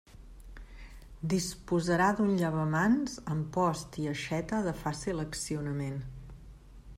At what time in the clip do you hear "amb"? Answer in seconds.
3.35-3.45